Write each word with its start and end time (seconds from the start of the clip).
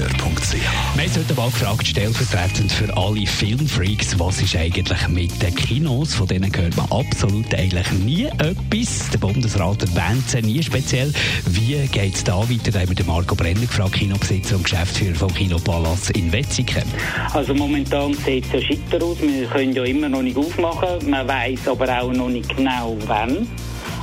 AlexanderKeller.ch 0.00 0.52
Wir 0.96 1.04
haben 1.04 1.14
heute 1.14 1.34
mal 1.34 1.50
gefragt, 1.50 1.86
stellvertretend 1.86 2.72
für 2.72 2.96
alle 2.96 3.26
Filmfreaks, 3.26 4.18
was 4.18 4.40
ist 4.40 4.56
eigentlich 4.56 5.08
mit 5.08 5.42
den 5.42 5.54
Kinos? 5.54 6.14
Von 6.14 6.26
denen 6.26 6.54
hört 6.54 6.76
man 6.76 6.86
absolut 6.90 7.54
eigentlich 7.54 7.90
nie 7.92 8.24
etwas. 8.24 9.10
Der 9.12 9.18
Bundesrat 9.18 9.82
erwähnt 9.82 10.28
sie 10.28 10.42
nie 10.42 10.62
speziell. 10.62 11.12
Wie 11.46 11.86
geht 11.88 12.14
es 12.14 12.24
da 12.24 12.38
weiter? 12.38 12.70
Da 12.70 12.80
haben 12.80 12.96
wir 12.96 13.04
Marco 13.04 13.34
Brenner 13.34 13.60
gefragt, 13.60 13.92
Kinobesitzer 13.92 14.56
und 14.56 14.64
Geschäftsführer 14.64 15.14
vom 15.14 15.34
Kinopalast 15.34 16.10
in 16.10 16.32
Wetzikon. 16.32 16.84
Also 17.32 17.54
momentan 17.54 18.14
sieht 18.14 18.46
es 18.46 18.52
ja 18.52 18.60
schitter 18.60 19.04
aus. 19.04 19.20
Wir 19.20 19.46
können 19.48 19.72
ja 19.72 19.84
immer 19.84 20.08
noch 20.08 20.22
nicht 20.22 20.36
aufmachen. 20.36 21.10
Man 21.10 21.28
weiß 21.28 21.68
aber 21.68 22.00
auch 22.00 22.12
noch 22.12 22.28
nicht 22.28 22.56
genau 22.56 22.96
wann. 23.06 23.46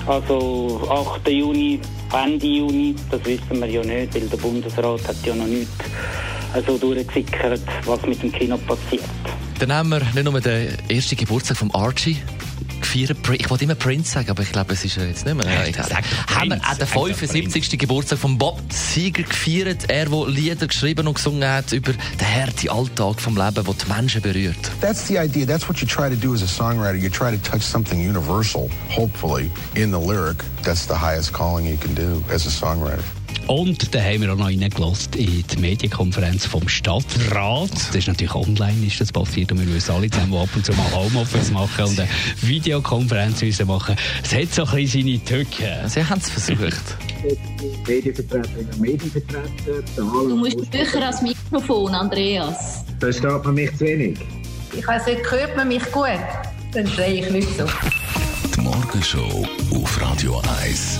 Also 0.07 0.87
8. 0.89 1.27
Juni, 1.29 1.79
Ende 2.13 2.47
Juni, 2.47 2.95
das 3.11 3.23
wissen 3.25 3.59
wir 3.59 3.67
ja 3.67 3.83
nicht, 3.83 4.15
weil 4.15 4.27
der 4.27 4.37
Bundesrat 4.37 5.05
hat 5.07 5.15
ja 5.25 5.35
noch 5.35 5.45
nicht 5.45 5.67
so 6.65 6.77
durchgesickert, 6.77 7.61
was 7.85 8.01
mit 8.03 8.23
dem 8.23 8.31
Kino 8.31 8.57
passiert. 8.57 9.03
Dann 9.59 9.73
haben 9.73 9.89
wir 9.89 9.99
nicht 9.99 10.23
nur 10.23 10.39
den 10.39 10.69
ersten 10.89 11.17
Geburtstag 11.17 11.57
von 11.57 11.71
Archie 11.75 12.17
gefeiert. 12.81 13.17
Ich 13.33 13.49
wollte 13.49 13.63
immer 13.63 13.75
Prince 13.75 14.11
sagen, 14.11 14.29
aber 14.29 14.43
ich 14.43 14.51
glaube, 14.51 14.73
es 14.73 14.85
ist 14.85 14.97
er 14.97 15.07
jetzt 15.07 15.25
nicht 15.25 15.35
mehr. 15.35 15.45
Ja, 15.45 15.65
egal. 15.65 15.89
haben 16.27 16.49
wir 16.49 16.57
auch 16.57 16.77
den 16.77 16.87
sag 16.87 16.93
doch 16.93 17.15
75. 17.15 17.79
Geburtstag 17.79 18.19
von 18.19 18.37
Bob 18.37 18.61
Seger 18.71 19.23
gefeiert. 19.23 19.89
Er, 19.89 20.05
der 20.05 20.27
Lieder 20.27 20.67
geschrieben 20.67 21.07
und 21.07 21.15
gesungen 21.15 21.47
hat 21.47 21.71
über 21.71 21.93
den 21.93 22.27
harten 22.27 22.69
Alltag 22.69 23.21
vom 23.21 23.35
Leben, 23.35 23.63
der 23.63 23.63
die 23.63 23.91
Menschen 23.91 24.21
berührt. 24.21 24.71
That's 24.81 25.07
the 25.07 25.17
idea. 25.17 25.45
That's 25.45 25.67
what 25.67 25.79
you 25.79 25.87
try 25.87 26.09
to 26.09 26.15
do 26.15 26.33
as 26.33 26.41
a 26.41 26.47
songwriter. 26.47 26.97
You 26.97 27.09
try 27.09 27.31
to 27.31 27.49
touch 27.49 27.61
something 27.61 27.99
universal, 27.99 28.69
hopefully, 28.89 29.49
in 29.75 29.91
the 29.91 29.99
lyric. 29.99 30.37
That's 30.63 30.85
the 30.87 30.95
highest 30.95 31.33
calling 31.33 31.65
you 31.65 31.77
can 31.77 31.93
do 31.93 32.23
as 32.31 32.45
a 32.45 32.49
songwriter. 32.49 33.03
Und 33.47 33.95
dann 33.95 34.03
haben 34.03 34.21
wir 34.21 34.33
auch 34.33 34.37
noch 34.37 34.45
reingelassen 34.47 35.13
in 35.13 35.43
die 35.47 35.57
Medienkonferenz 35.57 36.45
vom 36.45 36.67
Stadtrat. 36.67 37.71
Das 37.71 37.95
ist 37.95 38.07
natürlich 38.07 38.35
online 38.35 38.85
ist 38.85 38.99
das 38.99 39.11
passiert 39.11 39.53
und 39.53 39.65
wir 39.65 39.73
wissen 39.73 39.91
alle 39.91 40.09
zusammen, 40.09 40.31
die 40.33 40.37
ab 40.37 40.49
und 40.53 40.65
zu 40.65 40.73
mal 40.73 40.91
Homeoffice 40.93 41.51
machen 41.51 41.85
und 41.85 41.97
eine 41.97 42.09
Videokonferenz 42.41 43.41
müssen 43.41 43.67
machen. 43.67 43.95
Es 44.21 44.35
hat 44.35 44.53
so 44.53 44.65
ein 44.65 44.75
bisschen 44.75 45.03
seine 45.03 45.23
Tücken. 45.23 45.89
Sie 45.89 46.03
haben 46.03 46.19
es 46.19 46.29
versucht. 46.29 46.97
Medienvertreterinnen 47.87 48.69
und 48.73 48.79
Medienvertreter. 48.81 49.81
Du 49.95 50.35
musst 50.35 50.71
sicher 50.71 51.01
ans 51.01 51.21
Mikrofon, 51.21 51.95
Andreas. 51.95 52.83
Versteht 52.99 53.43
man 53.45 53.53
mich 53.55 53.71
zu 53.77 53.85
wenig? 53.85 54.19
Ich 54.77 54.85
weiss 54.85 55.05
nicht, 55.05 55.21
hört 55.31 55.55
man 55.55 55.69
mich 55.69 55.83
gut? 55.91 56.19
Dann 56.73 56.85
schreie 56.85 57.21
ich 57.21 57.29
nicht 57.31 57.57
so. 57.57 57.65
Die 58.55 58.61
Morgenshow 58.61 59.47
auf 59.71 60.01
Radio 60.01 60.41
1. 60.61 60.99